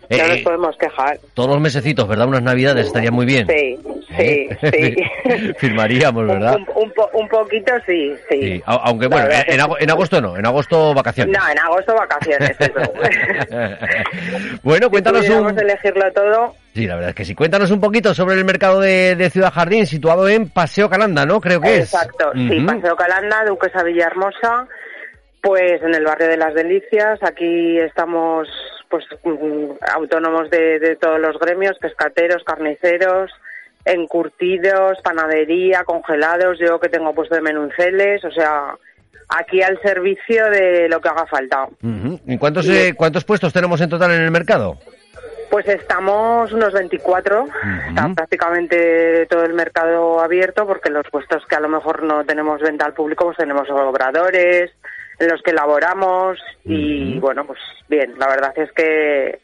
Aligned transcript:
no 0.08 0.16
Eh, 0.16 0.28
nos 0.28 0.38
podemos 0.42 0.76
quejar. 0.76 1.18
Todos 1.34 1.50
los 1.50 1.60
mesecitos, 1.60 2.06
¿verdad? 2.06 2.28
Unas 2.28 2.42
navidades 2.42 2.86
estaría 2.86 3.10
muy 3.10 3.26
bien. 3.26 3.48
Sí, 3.48 3.76
sí, 4.18 4.48
sí. 4.72 5.52
Firmaríamos, 5.58 6.26
¿verdad? 6.26 6.56
Un, 6.56 6.66
un 6.84 6.90
po- 6.92 7.10
un 7.14 7.28
poquito 7.28 7.72
sí, 7.86 8.14
sí. 8.30 8.62
Aunque 8.66 9.06
bueno, 9.06 9.28
en, 9.30 9.60
en 9.80 9.90
agosto 9.90 10.20
no, 10.20 10.36
en 10.36 10.44
agosto 10.46 10.92
vacaciones. 10.94 11.36
No, 11.38 11.48
en 11.50 11.58
agosto 11.58 11.94
vacaciones, 11.94 12.56
eso. 12.58 12.72
bueno, 14.62 14.90
cuéntanos 14.90 15.24
si 15.24 15.32
un... 15.32 15.58
elegirlo 15.58 16.12
todo, 16.12 16.54
Sí, 16.74 16.86
la 16.86 16.94
verdad 16.94 17.10
es 17.10 17.16
que 17.16 17.24
sí. 17.24 17.34
Cuéntanos 17.34 17.70
un 17.72 17.80
poquito 17.80 18.14
sobre 18.14 18.36
el 18.36 18.44
mercado 18.44 18.80
de, 18.80 19.16
de 19.16 19.30
Ciudad 19.30 19.52
Jardín, 19.52 19.84
situado 19.86 20.28
en 20.28 20.48
Paseo 20.48 20.88
Calanda, 20.88 21.26
¿no? 21.26 21.40
Creo 21.40 21.60
que 21.60 21.78
es. 21.78 21.92
exacto. 21.92 22.30
Sí. 22.34 22.60
Paseo 22.60 22.94
Calanda, 22.94 23.44
Duquesa 23.46 23.82
Villahermosa, 23.82 24.68
pues 25.42 25.82
en 25.82 25.94
el 25.94 26.04
barrio 26.04 26.28
de 26.28 26.36
las 26.36 26.54
Delicias. 26.54 27.18
Aquí 27.24 27.78
estamos 27.80 28.46
pues 28.88 29.04
mm, 29.24 29.72
autónomos 29.96 30.50
de, 30.50 30.78
de 30.78 30.94
todos 30.96 31.18
los 31.18 31.36
gremios, 31.40 31.76
pescateros, 31.80 32.44
carniceros, 32.44 33.30
encurtidos, 33.84 34.98
panadería, 35.02 35.84
congelados, 35.84 36.58
yo 36.58 36.78
que 36.78 36.88
tengo 36.88 37.14
puesto 37.14 37.34
de 37.34 37.40
menunceles, 37.40 38.24
o 38.24 38.30
sea, 38.30 38.74
aquí 39.28 39.62
al 39.62 39.80
servicio 39.80 40.50
de 40.50 40.88
lo 40.88 41.00
que 41.00 41.08
haga 41.08 41.26
falta. 41.26 41.66
Ujú. 41.82 42.20
¿Y 42.26 42.38
cuántos, 42.38 42.68
eh, 42.68 42.94
cuántos 42.96 43.24
puestos 43.24 43.52
tenemos 43.52 43.80
en 43.80 43.90
total 43.90 44.12
en 44.12 44.22
el 44.22 44.30
mercado? 44.30 44.78
Pues 45.50 45.66
estamos 45.66 46.52
unos 46.52 46.74
24, 46.74 47.46
está 47.88 48.08
prácticamente 48.14 49.24
todo 49.26 49.44
el 49.44 49.54
mercado 49.54 50.20
abierto 50.20 50.66
porque 50.66 50.90
los 50.90 51.08
puestos 51.10 51.46
que 51.46 51.56
a 51.56 51.60
lo 51.60 51.70
mejor 51.70 52.02
no 52.02 52.22
tenemos 52.24 52.60
venta 52.60 52.84
al 52.84 52.92
público, 52.92 53.24
pues 53.24 53.38
tenemos 53.38 53.68
obradores 53.70 54.70
en 55.18 55.28
los 55.28 55.40
que 55.42 55.52
elaboramos 55.52 56.38
y 56.64 57.18
bueno, 57.18 57.46
pues 57.46 57.58
bien, 57.88 58.14
la 58.18 58.28
verdad 58.28 58.52
es 58.56 58.70
que 58.72 59.40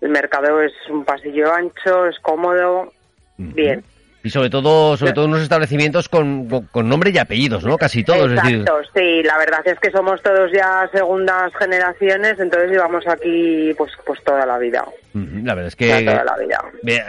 el 0.00 0.08
mercado 0.08 0.62
es 0.62 0.72
un 0.88 1.04
pasillo 1.04 1.52
ancho, 1.52 2.06
es 2.06 2.18
cómodo, 2.20 2.90
bien. 3.36 3.84
Y 4.24 4.30
sobre 4.30 4.50
todo, 4.50 4.96
sobre 4.96 5.12
todo 5.14 5.24
unos 5.24 5.42
establecimientos 5.42 6.08
con, 6.08 6.48
con- 6.48 6.66
con 6.66 6.88
nombre 6.88 7.10
y 7.10 7.18
apellidos, 7.18 7.64
¿no? 7.64 7.76
Casi 7.76 8.04
todos. 8.04 8.30
es 8.30 8.40
decir, 8.40 8.60
Exacto, 8.60 8.80
sí, 8.94 9.20
la 9.24 9.36
verdad 9.36 9.60
es 9.66 9.80
que 9.80 9.90
somos 9.90 10.22
todos 10.22 10.52
ya 10.52 10.88
segundas 10.92 11.52
generaciones, 11.58 12.38
entonces 12.38 12.70
llevamos 12.70 13.04
aquí 13.08 13.74
pues 13.76 13.90
pues 14.06 14.22
toda 14.22 14.46
la 14.46 14.58
vida, 14.58 14.84
la 15.44 15.54
verdad 15.54 15.68
es 15.68 15.76
que... 15.76 15.90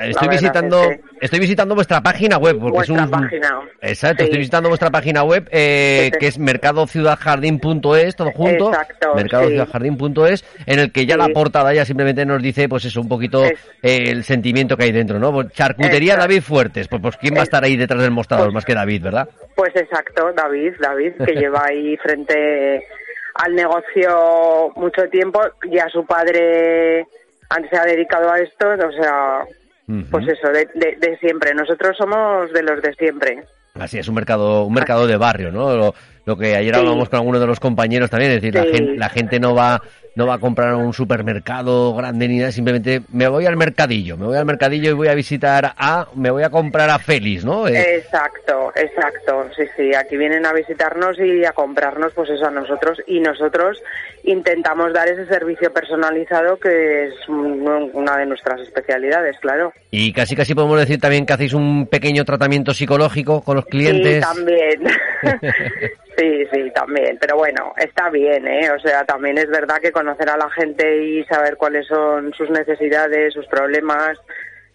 Estoy 0.10 0.28
visitando, 0.30 0.82
es 0.84 0.88
que- 0.98 1.02
estoy 1.22 1.40
visitando 1.40 1.76
vuestra 1.76 2.02
página 2.02 2.38
web 2.38 2.58
porque 2.60 2.78
Vuestra 2.78 2.96
es 2.96 3.02
un 3.04 3.10
página. 3.10 3.60
exacto, 3.82 4.18
Sí. 4.20 4.24
estoy 4.26 4.40
visitando 4.40 4.70
vuestra 4.70 4.90
página 4.90 5.24
web 5.24 5.48
eh, 5.52 6.06
Este- 6.06 6.20
que 6.20 6.28
es 6.28 6.38
mercadociudadjardín.es 6.40 8.16
todo 8.16 8.32
junto, 8.32 8.70
Exacto, 8.70 9.14
mercadociudadjardín.es 9.16 10.46
en 10.66 10.80
el 10.80 10.92
que 10.92 11.06
ya 11.06 11.18
la 11.18 11.26
Sí. 11.26 11.34
portada 11.34 11.74
ya 11.74 11.86
simplemente 11.86 12.26
nos 12.26 12.42
dice 12.42 12.68
pues 12.70 12.86
eso 12.86 13.02
un 13.02 13.08
poquito 13.10 13.44
Es- 13.46 13.60
eh, 13.82 14.10
el 14.12 14.24
sentimiento 14.24 14.76
que 14.78 14.86
hay 14.86 14.92
dentro, 14.92 15.20
¿no? 15.20 15.32
Pues, 15.32 15.52
Charcutería 15.54 16.14
Exacto. 16.14 16.22
David 16.34 16.42
Fuertes, 16.44 16.88
pues, 16.88 17.02
pues 17.02 17.18
quién 17.18 17.36
va 17.36 17.42
a 17.42 17.44
estar 17.44 17.64
ahí 17.64 17.76
detrás 17.76 18.02
del 18.02 18.12
mostrador 18.12 18.52
más 18.54 18.66
que 18.66 18.74
David, 18.74 19.04
¿verdad? 19.04 19.28
Pues 19.56 19.72
exacto, 19.76 20.32
David, 20.36 20.74
David, 20.80 21.14
que 21.26 21.34
lleva 21.36 21.64
ahí 21.70 21.96
frente 21.98 22.84
al 23.36 23.56
negocio 23.56 24.72
mucho 24.76 25.04
tiempo, 25.10 25.42
ya 25.72 25.88
su 25.90 26.06
padre 26.06 27.08
se 27.70 27.78
ha 27.78 27.84
dedicado 27.86 28.32
a 28.32 28.40
esto, 28.40 28.68
o 28.70 28.92
sea, 28.92 29.42
pues 30.10 30.28
eso, 30.28 30.48
de, 30.50 30.68
de- 30.76 30.98
de 31.00 31.18
siempre. 31.18 31.54
Nosotros 31.54 31.96
somos 31.98 32.52
de 32.54 32.64
los 32.64 32.82
de 32.82 32.94
siempre. 32.94 33.44
Así 33.76 33.98
es, 33.98 34.08
un 34.08 34.16
mercado, 34.16 34.66
un 34.66 34.74
mercado 34.74 35.08
de 35.08 35.18
barrio, 35.18 35.52
¿no? 35.52 35.76
Lo, 35.76 35.94
lo 36.26 36.38
que 36.38 36.56
ayer 36.56 36.74
Sí. 36.74 36.80
hablábamos 36.80 37.10
con 37.10 37.18
algunos 37.20 37.42
de 37.42 37.48
los 37.48 37.60
compañeros 37.60 38.10
también, 38.10 38.32
es 38.34 38.42
decir, 38.42 38.54
la, 38.56 38.64
gente, 38.64 38.98
la 38.98 39.10
gente 39.10 39.40
no 39.40 39.56
va, 39.56 39.82
no 40.16 40.28
va 40.28 40.36
a 40.36 40.40
comprar 40.40 40.70
a 40.70 40.78
un 40.78 40.94
supermercado 40.94 41.94
grande 41.96 42.28
ni 42.28 42.38
nada, 42.38 42.52
simplemente 42.52 43.02
me 43.12 43.28
voy 43.28 43.46
al 43.46 43.58
mercadillo, 43.58 44.16
me 44.18 44.26
voy 44.28 44.38
al 44.38 44.46
mercadillo 44.46 44.92
y 44.92 44.94
voy 44.94 45.08
a 45.08 45.16
visitar 45.16 45.74
a, 45.78 46.08
me 46.16 46.30
voy 46.30 46.44
a 46.44 46.50
comprar 46.50 46.90
a 46.90 47.00
Félix, 47.00 47.44
¿no? 47.44 47.68
Eh, 47.68 47.96
Exacto, 47.98 48.72
exacto. 48.76 49.50
Sí, 49.56 49.64
sí, 49.76 49.94
aquí 49.96 50.16
vienen 50.18 50.46
a 50.46 50.54
visitarnos 50.54 51.18
y 51.20 51.44
a 51.46 51.52
comprarnos, 51.54 52.14
pues 52.14 52.30
eso 52.30 52.46
a 52.46 52.52
nosotros. 52.52 53.00
Y 53.08 53.20
nosotros 53.20 53.82
intentamos 54.24 54.94
dar 54.94 55.08
ese 55.08 55.26
servicio 55.26 55.72
personalizado 55.74 56.58
que 56.58 57.08
es 57.08 57.14
un- 57.28 57.90
una 57.94 58.18
de 58.18 58.26
nuestras 58.26 58.62
especialidades, 58.62 59.38
claro. 59.42 59.74
y 59.92 60.14
casi 60.14 60.36
casi 60.36 60.54
podemos 60.56 60.80
decir 60.80 61.00
también 61.00 61.26
que 61.26 61.34
hacéis 61.34 61.54
un 61.54 61.88
pequeño 61.88 62.24
tratamiento 62.26 62.74
psicológico 62.74 63.42
con 63.42 63.56
los 63.56 63.66
clientes. 63.66 64.24
Sí, 64.24 64.34
también. 64.36 64.84
sí, 66.18 66.46
sí, 66.52 66.72
también. 66.74 67.18
Pero 67.20 67.38
bueno, 67.38 67.74
está 67.78 68.10
bien, 68.10 68.48
¿eh? 68.48 68.70
O 68.72 68.80
sea, 68.80 69.04
también 69.06 69.38
es 69.38 69.48
verdad 69.48 69.78
que 69.82 69.92
conocer 69.92 70.30
a 70.30 70.38
la 70.38 70.50
gente 70.52 71.04
y 71.04 71.24
saber 71.26 71.58
cuáles 71.58 71.88
son 71.88 72.34
sus 72.34 72.50
necesidades, 72.50 73.34
sus 73.34 73.46
problemas, 73.48 74.18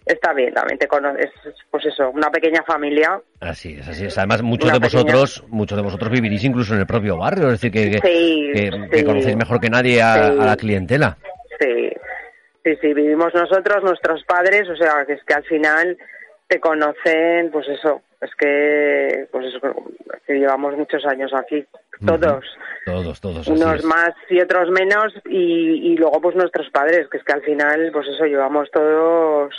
está 0.05 0.33
bien. 0.33 0.53
También 0.53 0.77
te 0.79 0.87
conoces, 0.87 1.29
pues 1.69 1.85
eso, 1.85 2.09
una 2.11 2.29
pequeña 2.31 2.63
familia. 2.63 3.19
Así 3.39 3.77
es, 3.79 3.87
así 3.87 4.05
es. 4.05 4.17
Además, 4.17 4.41
muchos 4.41 4.69
Una 4.69 4.79
de 4.79 4.87
pequeña- 4.87 5.03
vosotros, 5.03 5.43
muchos 5.49 5.77
de 5.77 5.83
vosotros 5.83 6.09
vivirís 6.11 6.43
incluso 6.43 6.73
en 6.73 6.81
el 6.81 6.87
propio 6.87 7.17
barrio, 7.17 7.47
es 7.47 7.61
decir, 7.61 7.71
que, 7.71 7.91
que, 7.91 8.07
Sí, 8.07 8.51
que- 8.53 8.71
sí. 8.71 8.89
que 8.91 9.03
conocéis 9.05 9.35
mejor 9.37 9.59
que 9.59 9.69
nadie 9.69 10.01
a, 10.01 10.13
Sí. 10.15 10.37
a 10.39 10.45
la 10.45 10.55
clientela. 10.55 11.17
Sí, 11.59 11.89
sí, 12.63 12.75
sí, 12.81 12.93
vivimos 12.93 13.33
nosotros, 13.33 13.83
nuestros 13.83 14.23
padres, 14.25 14.67
o 14.69 14.75
sea, 14.75 15.05
que 15.05 15.13
es 15.13 15.23
que 15.25 15.33
al 15.33 15.43
final 15.43 15.97
te 16.47 16.59
conocen, 16.59 17.51
pues 17.51 17.67
eso, 17.67 18.01
es 18.21 18.35
que, 18.35 19.27
pues 19.31 19.47
eso, 19.47 19.59
que 20.27 20.33
llevamos 20.33 20.75
muchos 20.77 21.05
años 21.05 21.31
aquí, 21.33 21.65
todos. 22.05 22.45
Todos, 22.85 23.21
todos. 23.21 23.47
unos 23.47 23.83
más 23.83 24.11
y 24.29 24.39
otros 24.39 24.69
menos 24.71 25.13
y, 25.25 25.91
y 25.91 25.97
luego 25.97 26.19
pues 26.21 26.35
nuestros 26.35 26.69
padres 26.71 27.07
que 27.09 27.17
es 27.17 27.23
que 27.23 27.33
al 27.33 27.43
final 27.43 27.91
pues 27.93 28.07
eso 28.07 28.25
llevamos 28.25 28.71
todos 28.71 29.53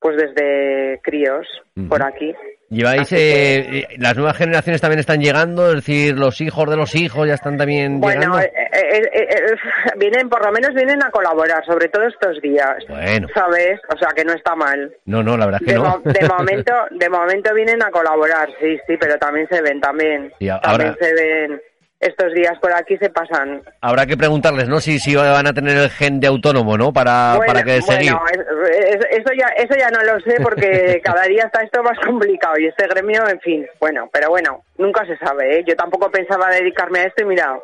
pues 0.00 0.16
desde 0.16 1.00
críos 1.02 1.46
por 1.88 2.02
aquí 2.02 2.34
Lleváis, 2.70 3.10
eh, 3.12 3.56
eh, 3.80 3.86
las 3.98 4.14
nuevas 4.14 4.36
generaciones 4.36 4.80
también 4.82 5.00
están 5.00 5.20
llegando, 5.20 5.68
es 5.70 5.76
decir, 5.76 6.14
los 6.18 6.38
hijos 6.42 6.68
de 6.68 6.76
los 6.76 6.94
hijos 6.94 7.26
ya 7.26 7.32
están 7.34 7.56
también 7.56 7.98
Bueno, 7.98 8.20
llegando. 8.20 8.40
eh, 8.40 8.52
eh, 8.72 9.02
eh, 9.14 9.54
vienen, 9.98 10.28
por 10.28 10.44
lo 10.44 10.52
menos 10.52 10.74
vienen 10.74 11.02
a 11.02 11.10
colaborar, 11.10 11.64
sobre 11.64 11.88
todo 11.88 12.04
estos 12.06 12.40
días. 12.42 12.76
Bueno. 12.86 13.26
¿Sabes? 13.34 13.80
O 13.94 13.98
sea, 13.98 14.08
que 14.14 14.22
no 14.24 14.34
está 14.34 14.54
mal. 14.54 14.94
No, 15.06 15.22
no, 15.22 15.36
la 15.38 15.46
verdad 15.46 15.62
es 15.62 15.66
que 15.66 15.72
De, 15.72 15.78
no. 15.78 15.84
mo- 15.88 16.00
de 16.04 16.28
momento, 16.38 16.72
de 16.90 17.08
momento 17.08 17.54
vienen 17.54 17.82
a 17.82 17.90
colaborar, 17.90 18.50
sí, 18.60 18.78
sí, 18.86 18.96
pero 19.00 19.16
también 19.18 19.48
se 19.50 19.62
ven, 19.62 19.80
también. 19.80 20.30
Y 20.38 20.50
a- 20.50 20.60
también 20.60 20.90
ahora- 20.90 20.96
se 21.00 21.14
ven. 21.14 21.62
Estos 22.00 22.32
días 22.32 22.56
por 22.60 22.72
aquí 22.72 22.96
se 22.98 23.10
pasan. 23.10 23.60
Habrá 23.80 24.06
que 24.06 24.16
preguntarles, 24.16 24.68
¿no? 24.68 24.78
Si, 24.78 25.00
si 25.00 25.16
van 25.16 25.46
a 25.48 25.52
tener 25.52 25.76
el 25.76 25.90
gen 25.90 26.20
de 26.20 26.28
autónomo, 26.28 26.78
¿no? 26.78 26.92
Para, 26.92 27.34
bueno, 27.36 27.52
para 27.52 27.64
que 27.64 27.82
seguir. 27.82 28.12
bueno, 28.12 28.24
es- 28.30 28.94
es- 28.94 29.18
eso 29.18 29.32
ya, 29.36 29.48
eso 29.56 29.74
ya 29.76 29.90
no 29.90 30.00
lo 30.04 30.20
sé 30.20 30.36
porque 30.40 31.00
cada 31.04 31.24
día 31.24 31.42
está 31.46 31.62
esto 31.62 31.82
más 31.82 31.98
complicado 31.98 32.54
y 32.58 32.66
este 32.66 32.86
gremio, 32.86 33.26
en 33.28 33.40
fin, 33.40 33.66
bueno, 33.80 34.08
pero 34.12 34.28
bueno, 34.28 34.62
nunca 34.76 35.04
se 35.06 35.16
sabe, 35.18 35.58
¿eh? 35.58 35.64
Yo 35.66 35.74
tampoco 35.74 36.08
pensaba 36.08 36.50
dedicarme 36.50 37.00
a 37.00 37.04
esto 37.04 37.22
y 37.22 37.26
mira, 37.26 37.58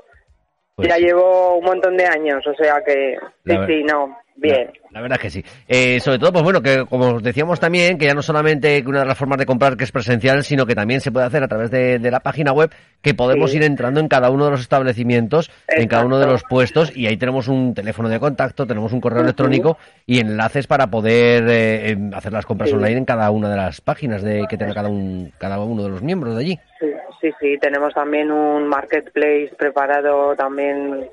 Pues 0.75 0.89
ya 0.89 0.97
sí. 0.97 1.03
llevo 1.05 1.59
un 1.59 1.65
montón 1.67 1.97
de 1.97 2.07
años, 2.07 2.45
o 2.45 2.55
sea 2.57 2.83
que 2.85 3.17
sí, 3.47 3.53
La 3.53 3.67
sí, 3.69 3.85
no, 3.85 4.19
bien. 4.37 4.71
La, 4.85 4.91
la 4.93 5.01
verdad 5.01 5.19
es 5.19 5.23
que 5.23 5.31
sí. 5.31 5.45
Eh, 5.69 6.01
sobre 6.01 6.19
todo, 6.19 6.33
pues 6.33 6.45
bueno, 6.45 6.61
que 6.63 6.85
como 6.87 7.15
os 7.15 7.23
decíamos 7.23 7.59
también, 7.61 7.99
que 7.99 8.07
ya 8.07 8.15
no 8.15 8.23
solamente 8.23 8.83
una 8.87 9.01
de 9.01 9.07
las 9.07 9.19
formas 9.19 9.39
de 9.39 9.47
comprar 9.47 9.77
que 9.77 9.85
es 9.85 9.93
presencial, 9.93 10.45
sino 10.45 10.67
que 10.67 10.75
también 10.75 11.01
se 11.01 11.11
puede 11.13 11.27
hacer 11.27 11.43
a 11.43 11.49
través 11.49 11.71
de, 11.71 11.99
de 11.99 12.11
la 12.11 12.21
página 12.21 12.53
web, 12.53 12.71
que 13.03 13.15
podemos 13.15 13.51
Sí. 13.51 13.57
ir 13.59 13.65
entrando 13.65 14.01
en 14.01 14.09
cada 14.09 14.31
uno 14.31 14.45
de 14.47 14.51
los 14.53 14.61
establecimientos, 14.61 15.51
en 15.69 15.89
cada 15.89 16.05
uno 16.05 16.19
de 16.19 16.27
los 16.27 16.43
puestos, 16.45 16.97
y 16.97 17.07
ahí 17.07 17.17
tenemos 17.17 17.49
un 17.49 17.75
teléfono 17.75 18.09
de 18.09 18.19
contacto, 18.21 18.67
tenemos 18.67 18.93
un 18.93 19.01
correo 19.01 19.23
electrónico 19.23 19.77
y 20.07 20.21
enlaces 20.21 20.67
para 20.67 20.87
poder 20.89 21.45
eh, 21.49 21.91
em, 21.91 22.13
hacer 22.15 22.33
las 22.33 22.47
compras 22.47 22.71
Sí. 22.71 22.77
online 22.77 22.99
en 22.99 23.05
cada 23.05 23.31
una 23.31 23.51
de 23.51 23.57
las 23.57 23.81
páginas 23.81 24.23
de 24.23 24.47
que 24.49 24.57
tenga 24.57 24.75
cada, 24.75 24.89
un, 24.89 25.33
cada 25.39 25.59
uno 25.61 25.83
de 25.83 25.89
los 25.91 26.03
miembros 26.03 26.35
de 26.35 26.41
allí. 26.41 26.59
Sí, 26.81 26.87
sí, 27.21 27.31
sí, 27.41 27.59
tenemos 27.61 27.93
también 27.95 28.31
un 28.31 28.67
marketplace 28.69 29.51
preparado 29.59 30.35
también 30.37 31.09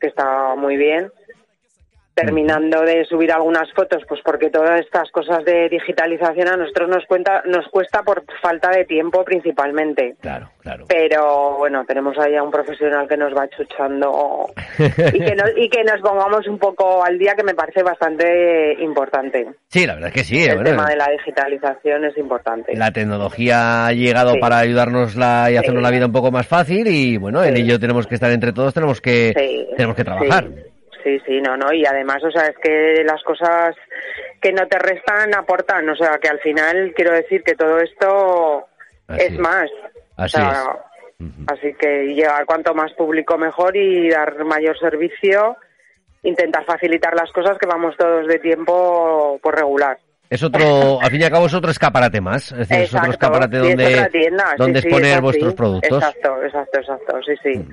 que 0.00 0.06
está 0.08 0.54
muy 0.56 0.76
bien. 0.76 1.10
Terminando 2.20 2.82
de 2.82 3.04
subir 3.04 3.32
algunas 3.32 3.72
fotos, 3.72 4.02
pues 4.08 4.20
porque 4.24 4.50
todas 4.50 4.80
estas 4.80 5.10
cosas 5.10 5.44
de 5.44 5.68
digitalización 5.68 6.48
a 6.48 6.56
nosotros 6.56 6.88
nos 6.88 7.04
cuenta, 7.06 7.42
nos 7.46 7.66
cuesta 7.68 8.02
por 8.02 8.24
falta 8.42 8.70
de 8.70 8.84
tiempo 8.84 9.24
principalmente. 9.24 10.16
Claro, 10.20 10.50
claro. 10.60 10.84
Pero 10.88 11.56
bueno, 11.58 11.84
tenemos 11.86 12.16
ahí 12.18 12.36
a 12.36 12.42
un 12.42 12.50
profesional 12.50 13.08
que 13.08 13.16
nos 13.16 13.32
va 13.34 13.48
chuchando 13.48 14.46
y 14.78 15.18
que, 15.20 15.34
nos, 15.34 15.50
y 15.56 15.68
que 15.68 15.84
nos 15.84 16.00
pongamos 16.00 16.46
un 16.46 16.58
poco 16.58 17.04
al 17.04 17.18
día, 17.18 17.34
que 17.34 17.44
me 17.44 17.54
parece 17.54 17.82
bastante 17.82 18.74
importante. 18.82 19.46
Sí, 19.68 19.86
la 19.86 19.94
verdad 19.94 20.08
es 20.08 20.14
que 20.14 20.24
sí. 20.24 20.42
El 20.44 20.56
bueno, 20.56 20.70
tema 20.70 20.86
de 20.88 20.96
la 20.96 21.08
digitalización 21.10 22.04
es 22.04 22.16
importante. 22.18 22.76
La 22.76 22.90
tecnología 22.92 23.86
ha 23.86 23.92
llegado 23.92 24.32
Sí. 24.34 24.38
para 24.40 24.58
ayudarnos 24.58 25.16
la, 25.16 25.50
y 25.50 25.56
hacernos 25.56 25.80
Sí. 25.80 25.84
la 25.84 25.90
vida 25.90 26.06
un 26.06 26.12
poco 26.12 26.30
más 26.30 26.46
fácil 26.46 26.86
y 26.86 27.16
bueno, 27.16 27.42
en 27.44 27.56
Sí. 27.56 27.62
ello 27.62 27.78
tenemos 27.80 28.06
que 28.06 28.14
estar 28.14 28.30
entre 28.30 28.52
todos, 28.52 28.74
tenemos 28.74 29.00
que, 29.00 29.32
Sí, 29.36 29.66
tenemos 29.76 29.96
que 29.96 30.04
trabajar. 30.04 30.48
Sí. 31.02 31.20
Sí, 31.26 31.40
no, 31.40 31.56
no, 31.56 31.72
y 31.72 31.84
además, 31.86 32.22
o 32.24 32.30
sea, 32.30 32.46
es 32.46 32.56
que 32.58 33.02
las 33.04 33.22
cosas 33.22 33.74
que 34.40 34.52
no 34.52 34.66
te 34.66 34.78
restan 34.78 35.34
aportan, 35.34 35.88
o 35.88 35.96
sea, 35.96 36.18
que 36.18 36.28
al 36.28 36.40
final 36.40 36.92
quiero 36.94 37.12
decir 37.12 37.42
que 37.42 37.54
todo 37.54 37.78
esto 37.78 38.66
Así 39.06 39.22
es 39.26 39.38
más. 39.38 39.70
Así 40.16 40.36
O 40.36 40.40
sea, 40.40 40.76
es. 40.76 40.90
Así 41.48 41.74
que 41.74 42.14
llegar 42.14 42.46
cuanto 42.46 42.74
más 42.74 42.92
público 42.94 43.36
mejor 43.36 43.76
y 43.76 44.08
dar 44.08 44.42
mayor 44.44 44.78
servicio, 44.78 45.56
intentar 46.22 46.64
facilitar 46.64 47.14
las 47.14 47.30
cosas 47.32 47.58
que 47.58 47.66
vamos 47.66 47.94
todos 47.96 48.26
de 48.26 48.38
tiempo 48.38 49.38
por 49.42 49.54
regular. 49.54 49.98
Es 50.30 50.42
otro, 50.44 51.00
al 51.00 51.10
fin 51.10 51.20
y 51.20 51.24
al 51.24 51.30
cabo 51.30 51.46
es 51.46 51.54
otro 51.54 51.72
escaparate 51.72 52.20
más, 52.20 52.52
es 52.52 52.68
decir, 52.68 52.76
es 52.84 52.94
otro 52.94 53.10
escaparate 53.10 53.60
sí, 53.60 53.66
es 53.66 53.76
donde, 53.76 54.10
tienda, 54.10 54.50
sí, 54.50 54.56
donde 54.58 54.80
sí, 54.80 54.86
exponer 54.86 55.20
vuestros 55.20 55.54
productos. 55.54 56.02
Exacto, 56.02 56.42
exacto, 56.44 56.78
exacto, 56.78 57.18
sí, 57.26 57.32
sí. 57.42 57.68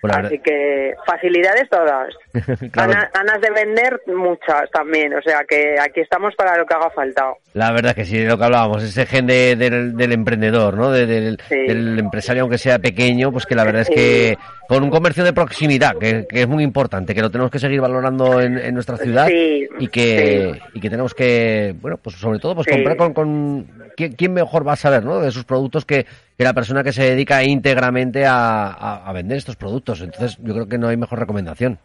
Pues 0.00 0.16
Así 0.16 0.38
que 0.40 0.94
facilidades 1.06 1.70
todas. 1.70 2.12
Claro. 2.72 2.92
Ganas, 2.92 3.10
ganas 3.12 3.40
de 3.40 3.50
vender 3.50 4.00
muchas 4.06 4.70
también, 4.72 5.12
o 5.14 5.20
sea 5.22 5.44
que 5.48 5.76
aquí 5.78 6.00
estamos 6.00 6.34
para 6.36 6.56
lo 6.56 6.64
que 6.64 6.74
haga 6.74 6.90
falta. 6.90 7.24
La 7.54 7.72
verdad 7.72 7.94
que 7.94 8.04
sí, 8.04 8.24
lo 8.24 8.38
que 8.38 8.44
hablábamos, 8.44 8.82
ese 8.82 9.04
gen 9.06 9.26
de- 9.26 9.56
del, 9.56 9.96
del 9.96 10.12
emprendedor, 10.12 10.76
¿no? 10.76 10.90
De- 10.90 11.06
del, 11.06 11.38
Sí. 11.48 11.56
del 11.56 11.98
empresario, 11.98 12.42
aunque 12.42 12.58
sea 12.58 12.78
pequeño, 12.78 13.30
pues 13.32 13.44
que 13.46 13.54
la 13.54 13.64
verdad 13.64 13.82
es 13.82 13.90
que 13.90 14.36
con 14.68 14.82
un 14.82 14.90
comercio 14.90 15.24
de 15.24 15.32
proximidad, 15.34 15.96
que, 15.98 16.26
que 16.26 16.42
es 16.42 16.48
muy 16.48 16.64
importante, 16.64 17.14
que 17.14 17.20
lo 17.20 17.30
tenemos 17.30 17.50
que 17.50 17.58
seguir 17.58 17.80
valorando 17.82 18.40
en, 18.40 18.56
en 18.56 18.72
nuestra 18.74 18.96
ciudad 18.96 19.26
Sí, 19.28 19.68
y 19.78 19.88
que 19.88 20.58
y 20.72 20.80
que 20.80 20.88
tenemos 20.90 21.14
que, 21.14 21.74
bueno, 21.80 21.98
pues 21.98 22.16
sobre 22.16 22.38
todo, 22.38 22.54
pues 22.54 22.66
comprar 22.68 22.96
con, 22.96 23.12
con 23.12 23.66
¿quién, 23.96 24.12
quién 24.14 24.32
mejor 24.32 24.66
va 24.66 24.72
a 24.72 24.76
saber, 24.76 25.04
¿no? 25.04 25.20
De 25.20 25.30
sus 25.30 25.44
productos 25.44 25.84
que, 25.84 26.06
que 26.38 26.44
la 26.44 26.54
persona 26.54 26.82
que 26.82 26.92
se 26.92 27.02
dedica 27.04 27.42
íntegramente 27.44 28.24
a, 28.24 28.68
a- 28.68 29.02
a 29.06 29.12
vender 29.12 29.36
estos 29.36 29.56
productos. 29.56 30.00
Entonces, 30.00 30.38
yo 30.40 30.54
creo 30.54 30.68
que 30.68 30.78
no 30.78 30.88
hay 30.88 30.96
mejor 30.96 31.18
recomendación. 31.18 31.78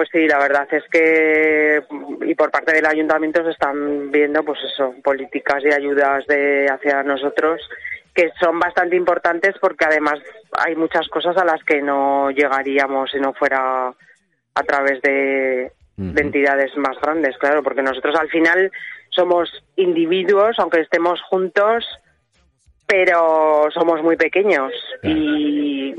Pues 0.00 0.08
sí, 0.12 0.26
la 0.26 0.38
verdad 0.38 0.66
es 0.72 0.82
que 0.90 1.82
y 2.24 2.34
por 2.34 2.50
parte 2.50 2.72
del 2.72 2.86
ayuntamiento 2.86 3.44
se 3.44 3.50
están 3.50 4.10
viendo, 4.10 4.42
pues 4.42 4.58
eso, 4.64 4.94
políticas 5.04 5.62
y 5.62 5.74
ayudas 5.74 6.26
de 6.26 6.66
hacia 6.70 7.02
nosotros 7.02 7.60
que 8.14 8.30
son 8.40 8.58
bastante 8.58 8.96
importantes 8.96 9.56
porque 9.60 9.84
además 9.84 10.18
hay 10.52 10.74
muchas 10.74 11.06
cosas 11.08 11.36
a 11.36 11.44
las 11.44 11.62
que 11.64 11.82
no 11.82 12.30
llegaríamos 12.30 13.10
si 13.10 13.20
no 13.20 13.34
fuera 13.34 13.92
a 14.54 14.62
través 14.62 15.02
de, 15.02 15.70
entidades 15.98 16.74
más 16.78 16.98
grandes, 17.02 17.36
claro, 17.36 17.62
porque 17.62 17.82
nosotros 17.82 18.14
al 18.18 18.30
final 18.30 18.72
somos 19.10 19.50
individuos, 19.76 20.56
aunque 20.60 20.80
estemos 20.80 21.20
juntos, 21.28 21.84
pero 22.86 23.68
somos 23.74 24.02
muy 24.02 24.16
pequeños 24.16 24.72
Claro. 25.02 25.14
y, 25.18 25.94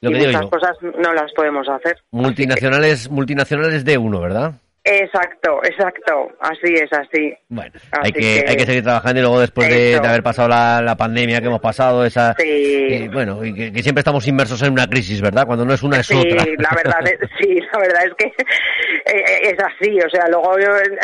Lo 0.00 0.10
y 0.10 0.14
que 0.14 0.18
digo 0.26 0.40
yo, 0.40 0.50
cosas 0.50 0.76
no 0.82 1.12
las 1.12 1.32
podemos 1.32 1.68
hacer. 1.68 1.98
multinacionales, 2.10 3.10
multinacionales 3.10 3.84
de 3.84 3.98
uno, 3.98 4.20
¿verdad? 4.20 4.54
Exacto, 4.92 5.60
exacto, 5.62 6.32
así 6.40 6.74
es, 6.74 6.92
así. 6.92 7.32
Bueno, 7.48 7.70
Así 7.92 8.00
hay 8.02 8.12
que, 8.12 8.20
que- 8.20 8.44
hay 8.48 8.56
que 8.56 8.66
seguir 8.66 8.82
trabajando 8.82 9.20
y 9.20 9.22
luego 9.22 9.40
después 9.40 9.68
de, 9.68 9.96
haber 9.96 10.22
pasado 10.22 10.48
la, 10.48 10.82
la 10.82 10.96
pandemia 10.96 11.40
que 11.40 11.46
hemos 11.46 11.60
pasado, 11.60 12.04
esa, 12.04 12.34
Sí. 12.38 12.44
eh, 12.48 13.08
bueno, 13.12 13.44
y 13.44 13.54
que, 13.54 13.72
que 13.72 13.82
siempre 13.82 14.00
estamos 14.00 14.26
inmersos 14.26 14.60
en 14.62 14.72
una 14.72 14.86
crisis, 14.88 15.20
¿verdad? 15.20 15.46
Cuando 15.46 15.64
no 15.64 15.72
es 15.74 15.82
una 15.82 16.00
es 16.00 16.06
Sí, 16.08 16.16
otra. 16.18 16.44
la 16.58 16.70
verdad 16.74 17.00
es, 17.04 17.18
sí, 17.40 17.58
la 17.72 17.78
verdad 17.78 18.04
es 18.06 18.14
que 18.18 18.24
eh, 18.26 19.40
es 19.52 19.56
así, 19.62 19.98
o 20.00 20.10
sea, 20.10 20.26
luego 20.28 20.54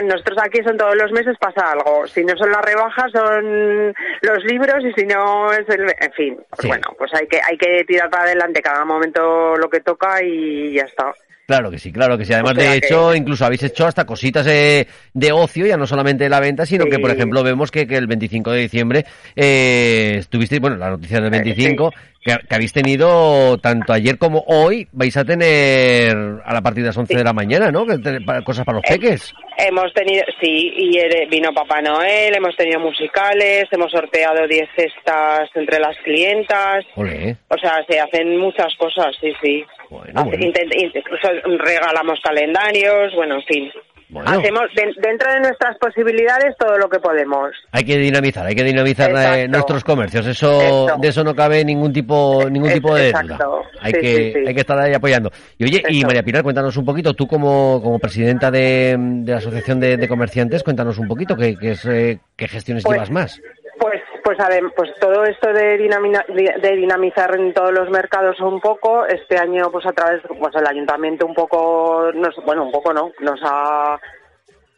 nosotros 0.05 0.39
aquí 0.43 0.61
son 0.65 0.77
todos 0.77 0.97
los 0.97 1.13
meses 1.13 1.37
pasa 1.39 1.71
algo, 1.73 2.07
si 2.09 2.25
no 2.25 2.37
son 2.37 2.51
las 2.51 2.63
rebajas 2.63 3.11
son 3.13 3.95
los 4.23 4.45
libros 4.45 4.83
y 4.85 4.93
si 5.01 5.07
no 5.07 5.53
es 5.53 5.69
el, 5.69 5.83
en 6.01 6.13
fin, 6.13 6.37
pues 6.51 6.61
Sí. 6.63 6.69
bueno, 6.69 6.89
pues 6.99 7.13
hay 7.15 7.27
que 7.29 7.39
hay 7.43 7.57
que 7.57 7.85
tirar 7.85 8.11
para 8.11 8.25
adelante 8.25 8.61
cada 8.63 8.85
momento 8.85 9.57
lo 9.57 9.69
que 9.71 9.81
toca 9.81 10.23
y 10.25 10.75
ya 10.75 10.83
está. 10.85 11.13
Claro 11.47 11.71
que 11.71 11.79
sí, 11.79 11.93
claro 11.93 12.19
que 12.19 12.25
sí. 12.25 12.33
Además, 12.33 12.55
O 12.57 12.61
sea 12.61 12.73
de 12.73 12.81
que- 12.81 12.87
hecho, 12.89 13.15
incluso 13.15 13.45
habéis 13.47 13.63
hecho 13.63 13.87
hasta 13.87 14.05
cositas 14.05 14.45
de, 14.45 14.89
de 15.15 15.31
ocio, 15.31 15.65
ya 15.65 15.77
no 15.77 15.87
solamente 15.87 16.29
la 16.29 16.41
venta, 16.41 16.67
sino 16.67 16.85
Sí. 16.85 16.91
que, 16.91 16.99
por 16.99 17.13
ejemplo, 17.13 17.45
vemos 17.45 17.71
que, 17.71 17.87
que 17.87 17.97
el 17.97 18.09
25 18.09 18.51
de 18.51 18.61
diciembre 18.63 19.05
eh, 19.37 20.17
estuvisteis, 20.19 20.61
bueno, 20.61 20.77
la 20.77 20.91
noticia 20.91 21.21
del 21.21 21.31
25, 21.31 21.93
que, 22.25 22.37
que 22.49 22.55
habéis 22.57 22.73
tenido, 22.73 23.59
tanto 23.59 23.93
ayer 23.93 24.19
como 24.19 24.43
hoy, 24.49 24.89
vais 24.91 25.17
a 25.17 25.25
tener 25.25 26.17
a 26.45 26.53
la 26.53 26.63
partir 26.63 26.83
de 26.83 26.89
las 26.89 26.97
11 26.99 27.17
de 27.17 27.23
la 27.23 27.33
mañana, 27.33 27.71
¿no? 27.71 27.87
Que 27.87 27.99
te- 27.99 28.21
para- 28.23 28.43
cosas 28.43 28.65
para 28.65 28.79
los 28.79 28.85
peques. 28.89 29.33
Hemos 29.59 29.93
tenido, 29.95 30.25
sí, 30.41 30.73
y 30.77 30.99
eh, 30.99 31.29
vino 31.31 31.51
Papá 31.55 31.81
Noel, 31.81 32.35
hemos 32.35 32.57
tenido 32.57 32.81
musicales, 32.81 33.65
hemos 33.71 33.93
sorteado 33.93 34.49
10 34.49 34.69
cestas 34.75 35.49
entre 35.55 35.79
las 35.79 35.97
clientas. 36.05 36.85
¿eh? 36.97 37.37
O 37.49 37.57
sea, 37.57 37.85
se 37.89 38.01
hacen 38.01 38.37
muchas 38.37 38.75
cosas, 38.77 39.15
sí, 39.21 39.33
sí. 39.41 39.65
Bueno, 39.91 40.13
Hace- 40.21 40.29
bueno. 40.31 40.45
intent- 40.47 40.73
int- 40.75 40.93
incluso 40.97 41.29
regalamos 41.65 42.19
calendarios, 42.23 43.15
bueno, 43.15 43.37
en 43.37 43.43
fin. 43.45 43.71
Bueno. 44.09 44.31
Hacemos 44.31 44.63
de- 44.77 44.95
dentro 45.03 45.33
de 45.33 45.41
nuestras 45.41 45.77
posibilidades 45.79 46.55
todo 46.61 46.79
lo 46.79 46.89
que 46.89 47.01
podemos. 47.01 47.51
Hay 47.73 47.83
que 47.85 47.97
dinamizar, 47.99 48.47
hay 48.47 48.55
que 48.55 48.63
dinamizar 48.63 49.11
eh, 49.11 49.15
Exacto. 49.15 49.49
nuestros 49.49 49.83
comercios. 49.85 50.27
Eso, 50.29 50.87
de 51.01 51.09
eso 51.09 51.25
no 51.25 51.35
cabe 51.35 51.65
ningún 51.65 51.93
tipo, 51.93 52.45
ningún 52.49 52.73
tipo 52.73 52.95
de 52.95 53.09
exacto. 53.09 53.35
duda. 53.35 53.71
Hay 53.81 53.93
Sí, 53.95 54.01
que, 54.01 54.15
sí, 54.17 54.33
sí. 54.33 54.39
hay 54.47 54.55
que 54.55 54.61
estar 54.61 54.79
ahí 54.79 54.95
apoyando. 54.95 55.33
Y 55.59 55.65
oye, 55.65 55.83
y. 55.89 56.05
María 56.05 56.23
Pilar, 56.23 56.45
cuéntanos 56.45 56.77
un 56.77 56.85
poquito, 56.85 57.15
tú 57.15 57.27
como, 57.27 57.81
como 57.83 57.99
presidenta 57.99 58.49
de, 58.53 58.97
de 58.97 59.33
la 59.33 59.39
Asociación 59.39 59.81
de, 59.81 59.97
de 59.97 60.09
Comerciantes, 60.09 60.63
cuéntanos 60.63 60.99
un 60.99 61.09
poquito 61.09 61.37
qué, 61.37 61.57
qué, 61.57 61.73
es, 61.73 61.85
eh, 61.87 62.21
qué 62.37 62.47
gestiones 62.47 62.85
Pues- 62.85 62.95
llevas 62.95 63.11
más. 63.11 63.41
Pues, 63.79 64.01
pues, 64.27 64.39
pues 64.75 64.91
todo 64.99 65.25
esto 65.25 65.53
de, 65.53 65.79
dinamina- 65.79 66.25
de 66.27 66.77
dinamizar 66.77 67.33
en 67.37 67.55
todos 67.55 67.71
los 67.73 67.89
mercados 67.91 68.41
un 68.41 68.61
poco, 68.61 69.07
este 69.07 69.39
año 69.39 69.71
pues 69.71 69.87
a 69.87 69.93
través, 69.93 70.21
pues 70.41 70.53
el 70.57 70.67
ayuntamiento 70.67 71.27
un 71.27 71.35
poco, 71.35 72.11
nos, 72.13 72.35
bueno, 72.45 72.65
un 72.65 72.73
poco 72.73 72.93
no, 72.93 73.13
nos 73.21 73.41
ha 73.45 74.01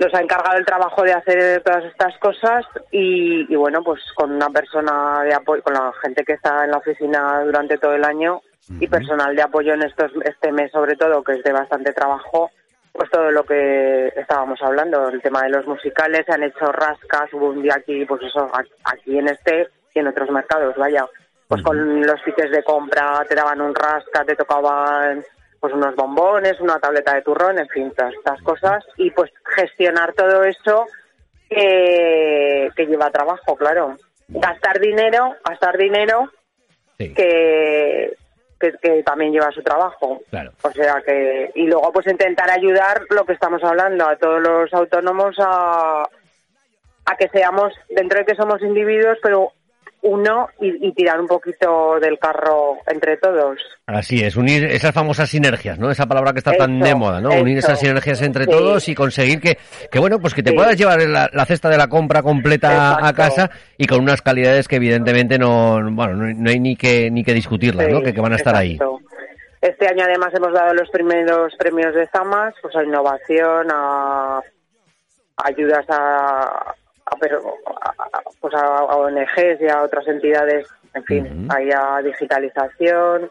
nos 0.01 0.15
ha 0.15 0.21
encargado 0.21 0.59
el 0.59 0.67
trabajo 0.67 1.03
de 1.03 1.13
hacer 1.15 1.63
todas 1.63 1.83
estas 1.87 2.17
cosas 2.19 2.65
y, 2.93 3.53
y 3.53 3.57
bueno, 3.57 3.83
pues 3.83 4.01
con 4.15 4.33
una 4.33 4.51
persona 4.51 5.23
de 5.25 5.33
apoyo, 5.35 5.63
con 5.63 5.73
la 5.73 5.93
gente 6.03 6.25
que 6.25 6.35
está 6.35 6.65
en 6.65 6.71
la 6.71 6.77
oficina 6.77 7.41
durante 7.43 7.79
todo 7.79 7.95
el 7.95 8.05
año 8.05 8.43
y 8.79 8.87
personal 8.87 9.35
de 9.35 9.43
apoyo 9.43 9.73
en 9.73 9.83
estos 9.83 10.13
este 10.25 10.53
mes 10.53 10.71
sobre 10.73 10.95
todo, 10.95 11.25
que 11.25 11.33
es 11.33 11.43
de 11.43 11.53
bastante 11.53 11.95
trabajo, 11.95 12.51
pues 12.99 13.13
todo 13.13 13.31
lo 13.31 13.45
que 13.45 14.09
estábamos 14.09 14.61
hablando, 14.61 15.09
el 15.09 15.23
tema 15.23 15.43
de 15.43 15.51
los 15.51 15.65
musicales, 15.69 16.27
se 16.27 16.35
han 16.35 16.43
hecho 16.43 16.67
rascas, 16.73 17.33
hubo 17.33 17.51
un 17.51 17.63
día 17.63 17.75
aquí, 17.77 18.05
pues 18.05 18.23
eso, 18.25 18.51
aquí 18.53 19.17
en 19.17 19.29
este 19.29 19.69
y 19.95 20.01
en 20.01 20.09
otros 20.09 20.29
mercados, 20.33 20.75
vaya, 20.77 21.07
pues 21.47 21.63
con 21.63 22.03
los 22.05 22.21
tickets 22.25 22.51
de 22.51 22.65
compra 22.65 23.25
te 23.29 23.37
daban 23.37 23.61
un 23.61 23.73
rasca, 23.73 24.25
te 24.25 24.35
tocaban 24.35 25.23
pues 25.61 25.73
unos 25.73 25.95
bombones, 25.95 26.61
una 26.61 26.81
tableta 26.81 27.15
de 27.15 27.23
turrón, 27.23 27.61
en 27.61 27.69
fin, 27.69 27.93
todas 27.97 28.13
estas 28.15 28.43
cosas. 28.43 28.85
Y 28.97 29.13
pues 29.13 29.31
gestionar 29.45 30.13
todo 30.15 30.43
eso 30.43 30.87
que, 31.49 32.69
que 32.75 32.87
lleva 32.87 33.13
trabajo, 33.13 33.55
claro. 33.55 33.97
Gastar 34.27 34.81
dinero, 34.81 35.37
gastar 35.49 35.79
dinero 35.79 36.33
que, 36.99 38.17
que, 38.59 39.03
también 39.05 39.33
lleva 39.33 39.51
su 39.53 39.63
trabajo. 39.63 40.21
Claro. 40.31 40.53
O 40.63 40.71
sea 40.71 41.03
que, 41.05 41.51
y 41.55 41.67
luego 41.67 41.93
pues 41.93 42.07
intentar 42.07 42.51
ayudar 42.51 43.03
lo 43.11 43.25
que 43.25 43.33
estamos 43.33 43.63
hablando 43.63 44.09
a 44.09 44.17
todos 44.17 44.41
los 44.41 44.73
autónomos 44.75 45.37
a, 45.39 46.09
a 47.05 47.17
que 47.17 47.29
seamos, 47.29 47.73
dentro 47.89 48.19
de 48.19 48.25
que 48.25 48.35
somos 48.35 48.61
individuos, 48.63 49.19
pero 49.23 49.53
uno 50.09 50.49
y, 50.61 50.93
tirar 50.93 51.21
un 51.21 51.27
poquito 51.27 52.01
del 52.01 52.19
carro 52.19 52.79
entre 52.87 53.19
todos. 53.19 53.59
Así 53.87 54.25
es, 54.25 54.37
unir 54.37 54.65
esas 54.65 54.95
famosas 54.95 55.29
sinergias, 55.29 55.79
¿no? 55.79 55.91
Esa 55.91 56.07
palabra 56.07 56.33
que 56.33 56.39
está 56.39 56.53
tan 56.53 56.81
de 56.81 56.95
moda, 56.95 57.21
¿no? 57.21 57.31
Unir 57.31 57.59
esas 57.59 57.79
sinergias 57.79 58.23
entre 58.23 58.47
todos 58.47 58.89
y 58.89 58.95
conseguir 58.95 59.41
que, 59.41 59.59
que 59.91 59.99
bueno, 59.99 60.19
pues 60.19 60.35
que 60.35 60.43
te 60.43 60.53
puedas 60.53 60.77
llevar 60.77 61.01
la, 61.03 61.45
cesta 61.45 61.69
de 61.69 61.77
la 61.77 61.89
compra 61.89 62.23
completa 62.23 63.07
a 63.07 63.13
casa 63.13 63.51
y 63.77 63.87
con 63.87 64.01
unas 64.01 64.23
calidades 64.23 64.67
que 64.67 64.77
evidentemente 64.77 65.39
no, 65.39 65.79
bueno, 65.93 66.15
no, 66.15 66.51
hay 66.51 66.59
ni 66.59 66.77
que 66.77 67.11
ni 67.11 67.23
que 67.23 67.35
discutirlas, 67.35 67.89
¿no? 67.89 68.03
Que, 68.03 68.13
van 68.19 68.33
a 68.33 68.37
estar 68.37 68.57
ahí. 68.57 68.79
Este 69.61 69.87
año 69.87 70.05
además 70.05 70.33
hemos 70.35 70.53
dado 70.53 70.75
los 70.75 70.89
primeros 70.91 71.55
premios 71.57 71.95
de 71.95 72.07
Zamas, 72.09 72.55
pues 72.63 72.75
a 72.77 72.83
innovación, 72.83 73.69
a 73.71 74.41
ayudas 75.37 75.85
a, 75.89 76.75
pero 77.21 77.43
pues 78.41 78.55
a, 78.55 78.85
ONGs 78.85 79.61
y 79.61 79.69
a 79.69 79.83
otras 79.83 80.07
entidades, 80.09 80.69
en 80.95 81.05
fin, 81.05 81.49
uh 81.49 82.03
digitalización. 82.03 83.31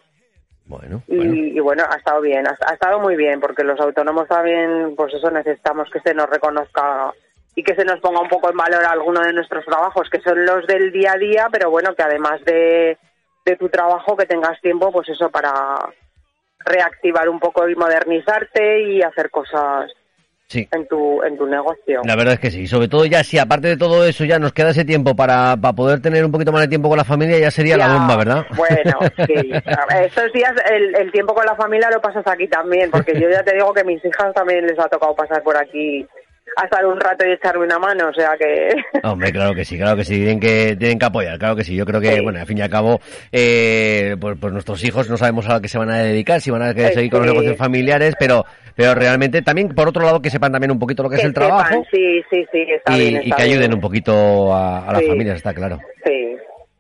Bueno, 0.66 1.02
y, 1.08 1.60
bueno. 1.60 1.84
ha 1.90 1.96
estado 1.96 2.20
bien, 2.22 2.46
ha, 2.46 2.74
estado 2.74 3.00
muy 3.00 3.16
bien, 3.16 3.40
porque 3.40 3.64
los 3.64 3.80
autónomos 3.80 4.28
también, 4.28 4.96
pues 4.98 5.14
eso 5.14 5.32
necesitamos 5.32 5.90
que 5.90 6.02
se 6.02 6.14
nos 6.14 6.30
reconozca 6.30 7.14
y 7.56 7.64
que 7.64 7.74
se 7.74 7.86
nos 7.86 8.00
ponga 8.02 8.20
un 8.20 8.28
poco 8.28 8.50
en 8.50 8.58
valor 8.58 8.84
alguno 8.84 9.22
de 9.22 9.34
nuestros 9.34 9.66
trabajos, 9.66 10.10
que 10.10 10.20
son 10.20 10.46
los 10.46 10.68
del 10.68 10.92
día 10.92 11.14
a 11.14 11.18
día, 11.18 11.48
pero 11.52 11.72
bueno, 11.72 11.96
que 11.96 12.04
además 12.04 12.44
de, 12.46 12.98
de 13.46 13.56
tu 13.56 13.70
trabajo, 13.70 14.18
que 14.18 14.26
tengas 14.26 14.60
tiempo, 14.62 14.92
pues 14.92 15.08
eso, 15.10 15.30
para 15.30 15.78
reactivar 16.60 17.30
un 17.30 17.40
poco 17.40 17.68
y 17.70 17.76
modernizarte 17.76 18.84
y 18.84 19.02
hacer 19.02 19.30
cosas 19.32 19.92
sí. 20.48 20.68
en, 20.72 20.88
tu, 20.88 21.22
en 21.24 21.38
tu 21.38 21.46
negocio. 21.46 22.02
La 22.04 22.16
verdad 22.16 22.36
es 22.36 22.40
que 22.40 22.52
sí, 22.52 22.68
sobre 22.68 22.88
todo 22.88 23.06
ya 23.06 23.24
si 23.24 23.38
aparte 23.38 23.68
de 23.68 23.78
todo 23.78 24.06
eso 24.06 24.26
ya 24.26 24.40
nos 24.40 24.54
queda 24.54 24.70
ese 24.70 24.86
tiempo 24.86 25.16
para, 25.16 25.58
para 25.58 25.74
poder 25.74 26.02
tener 26.02 26.26
un 26.26 26.32
poquito 26.32 26.52
más 26.52 26.62
de 26.62 26.68
tiempo 26.68 26.90
con 26.90 26.98
la 26.98 27.04
familia, 27.04 27.40
ya 27.40 27.52
sería 27.52 27.78
la 27.78 27.94
bomba, 27.94 28.16
¿verdad? 28.16 28.46
Bueno, 28.56 29.00
sí. 29.28 29.52
Estos 30.04 30.34
días 30.34 30.54
el, 30.72 30.96
el 30.96 31.12
tiempo 31.12 31.34
con 31.34 31.46
la 31.46 31.56
familia 31.56 31.90
lo 31.92 32.02
pasas 32.02 32.26
aquí 32.28 32.48
también, 32.48 32.90
porque 32.92 33.14
yo 33.20 33.30
ya 33.30 33.44
te 33.44 33.54
digo 33.54 33.74
que 33.74 33.82
a 33.82 33.86
mis 33.86 34.04
hijas 34.04 34.34
también 34.34 34.66
les 34.66 34.80
ha 34.80 34.88
tocado 34.88 35.16
pasar 35.16 35.44
por 35.44 35.58
aquí 35.58 36.06
a 36.56 36.66
estar 36.66 36.86
un 36.86 37.00
rato 37.00 37.26
y 37.26 37.34
echarme 37.34 37.66
una 37.66 37.78
mano, 37.78 38.10
o 38.10 38.14
sea 38.14 38.32
que... 38.38 38.70
Hombre, 39.04 39.32
claro 39.32 39.54
que 39.54 39.64
sí, 39.64 39.78
claro 39.78 39.96
que 39.96 40.04
sí, 40.04 40.16
tienen 40.16 40.40
que, 40.40 40.76
tienen 40.78 40.98
que 40.98 41.06
apoyar, 41.06 41.38
claro 41.38 41.56
que 41.56 41.64
sí. 41.64 41.76
Yo 41.76 41.86
creo 41.86 42.02
que, 42.02 42.20
bueno, 42.22 42.40
al 42.40 42.48
fin 42.48 42.58
y 42.58 42.62
al 42.62 42.70
cabo, 42.70 43.00
eh, 43.32 44.16
pues, 44.20 44.38
pues, 44.40 44.54
nuestros 44.54 44.84
hijos 44.84 45.10
no 45.10 45.18
sabemos 45.18 45.48
a 45.50 45.62
qué 45.62 45.68
se 45.68 45.78
van 45.78 45.92
a 45.92 45.98
dedicar, 45.98 46.42
si 46.42 46.50
van 46.50 46.64
a 46.64 46.74
seguir 46.74 47.12
con 47.12 47.20
los 47.20 47.34
negocios 47.34 47.58
familiares, 47.58 48.16
pero 48.20 48.46
pero 48.78 48.94
realmente 48.94 49.42
también, 49.42 49.70
por 49.70 49.88
otro 49.88 50.06
lado, 50.06 50.22
que 50.22 50.30
sepan 50.30 50.52
también 50.52 50.70
un 50.70 50.78
poquito 50.78 51.02
lo 51.02 51.10
que, 51.10 51.16
es 51.16 51.24
el 51.24 51.34
trabajo. 51.34 51.84
Sí, 51.92 52.22
sí, 52.30 52.46
sí, 52.52 52.60
está 52.70 52.96
y, 52.96 53.10
bien, 53.10 53.22
y 53.26 53.32
que 53.32 53.42
ayuden 53.42 53.74
un 53.74 53.82
poquito 53.82 54.54
a, 54.54 54.88
a 54.88 54.94
las 54.94 55.08
familias, 55.08 55.38
está 55.38 55.52
claro. 55.52 55.80
Sí. 56.06 56.38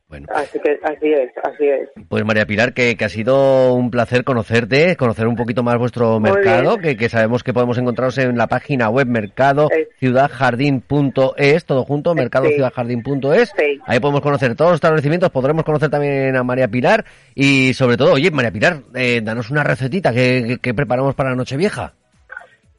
Bueno. 0.09 0.25
Así 0.33 0.57
que 0.59 0.79
así 0.83 1.11
es, 1.11 1.31
así 1.43 1.67
es. 1.67 1.89
Pues 2.07 2.23
María 2.23 2.45
Pilar, 2.45 2.73
que, 2.73 2.95
que 2.95 3.03
ha 3.03 3.09
sido 3.09 3.73
un 3.73 3.91
placer 3.91 4.23
conocerte, 4.23 4.95
conocer 4.95 5.27
un 5.27 5.35
poquito 5.35 5.63
más 5.63 5.77
vuestro 5.77 6.17
mercado, 6.21 6.77
que, 6.77 6.95
que, 6.95 7.09
sabemos 7.09 7.43
que 7.43 7.53
podemos 7.53 7.77
encontraros 7.77 8.17
en 8.17 8.37
la 8.37 8.47
página 8.47 8.89
web 8.89 9.07
mercado 9.07 9.67
ciudadjardín.es, 9.99 11.65
todo 11.65 11.83
junto, 11.83 12.15
mercadociudadjardín.es. 12.15 13.51
Sí. 13.57 13.81
Ahí 13.85 13.99
podemos 13.99 14.21
conocer 14.21 14.55
todos 14.55 14.71
los 14.71 14.77
establecimientos, 14.77 15.29
podremos 15.29 15.65
conocer 15.65 15.89
también 15.89 16.37
a 16.37 16.43
María 16.43 16.69
Pilar 16.69 17.03
y 17.35 17.73
sobre 17.73 17.97
todo, 17.97 18.13
oye, 18.13 18.31
María 18.31 18.51
Pilar, 18.51 18.83
eh, 18.95 19.19
danos 19.21 19.49
una 19.49 19.65
recetita 19.65 20.13
que, 20.13 20.57
que 20.61 20.73
preparamos 20.73 21.15
para 21.15 21.31
la 21.31 21.35
Nochevieja. 21.35 21.96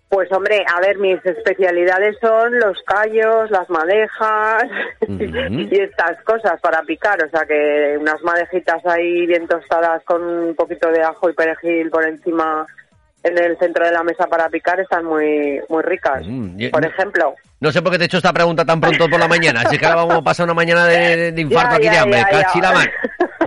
Pues 0.08 0.32
hombre, 0.32 0.64
a 0.74 0.80
ver, 0.80 0.96
mis 0.98 1.24
especialidades 1.24 2.16
son 2.20 2.58
los 2.58 2.78
callos, 2.86 3.50
las 3.50 3.68
madejas 3.68 4.64
y 5.06 5.80
estas 5.80 6.22
cosas 6.24 6.58
para 6.62 6.82
picar. 6.82 7.22
O 7.22 7.28
sea 7.28 7.44
que 7.46 7.96
unas 8.00 8.22
madejitas 8.22 8.84
ahí 8.86 9.26
bien 9.26 9.46
tostadas 9.46 10.02
con 10.04 10.22
un 10.22 10.54
poquito 10.54 10.90
de 10.90 11.02
ajo 11.02 11.28
y 11.28 11.34
perejil 11.34 11.90
por 11.90 12.04
encima 12.06 12.66
en 13.22 13.36
el 13.36 13.58
centro 13.58 13.84
de 13.84 13.92
la 13.92 14.02
mesa 14.02 14.26
para 14.28 14.48
picar 14.48 14.80
están 14.80 15.04
muy 15.04 15.60
muy 15.68 15.82
ricas. 15.82 16.22
Mm, 16.26 16.70
por 16.70 16.86
ejemplo. 16.86 17.34
No 17.60 17.70
sé 17.70 17.82
por 17.82 17.92
qué 17.92 17.98
te 17.98 18.04
he 18.04 18.06
hecho 18.06 18.18
esta 18.18 18.32
pregunta 18.32 18.64
tan 18.64 18.80
pronto 18.80 19.10
por 19.10 19.20
la 19.20 19.28
mañana. 19.28 19.62
Así 19.62 19.76
que 19.76 19.84
ahora 19.84 19.96
vamos 19.96 20.16
a 20.16 20.22
pasar 20.22 20.44
una 20.44 20.54
mañana 20.54 20.86
de, 20.86 21.34
infarto 21.36 21.76
aquí 21.76 21.88
de 21.88 21.98
hambre. 21.98 22.24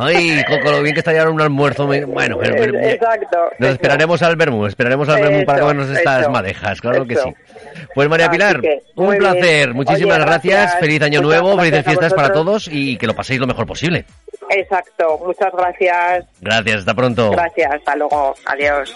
Ay, 0.01 0.43
con, 0.45 0.63
lo 0.63 0.81
bien 0.81 0.93
que 0.93 0.99
está 0.99 1.13
ya 1.13 1.29
un 1.29 1.39
almuerzo. 1.39 1.85
Bueno, 1.85 2.37
pero, 2.39 2.79
Exacto. 2.79 3.37
Nos 3.59 3.71
esperaremos 3.71 4.21
al 4.21 4.35
vermú, 4.35 4.65
esperaremos 4.65 5.07
al 5.09 5.21
vermú 5.21 5.45
para 5.45 5.61
comernos 5.61 5.89
estas 5.89 6.29
madejas, 6.29 6.81
claro 6.81 7.05
que 7.05 7.15
sí. 7.15 7.33
Pues 7.93 8.09
María 8.09 8.29
Pilar, 8.29 8.59
un 8.95 9.15
placer. 9.17 9.73
Muchísimas 9.73 10.19
gracias. 10.19 10.75
Feliz 10.79 11.01
año 11.01 11.21
nuevo, 11.21 11.57
felices 11.57 11.85
fiestas 11.85 12.13
para 12.13 12.31
todos 12.31 12.67
y 12.71 12.97
que 12.97 13.07
lo 13.07 13.15
paséis 13.15 13.39
lo 13.39 13.47
mejor 13.47 13.65
posible. 13.65 14.05
Exacto, 14.49 15.19
muchas 15.25 15.51
gracias. 15.53 16.25
Gracias, 16.41 16.79
hasta 16.79 16.93
pronto. 16.93 17.31
Gracias, 17.31 17.71
hasta 17.71 17.95
luego. 17.95 18.35
Adiós. 18.45 18.95